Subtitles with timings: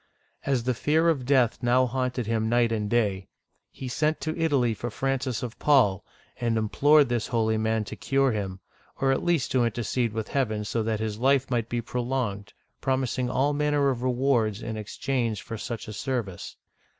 [0.47, 3.27] As the fear of death now haunted him night and day,
[3.69, 6.03] he sent to Italy for Francis of Paul,
[6.37, 8.61] and implored this holy man to cure him,
[8.99, 12.51] or at least to intercede with heaven so that his life might be prolonged,
[12.81, 16.57] promising all manner of rewards in exchange for such a service.